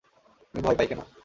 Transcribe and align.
আমি 0.53 0.61
ভয় 0.63 0.75
পাই 0.77 0.87
কেন? 0.87 1.01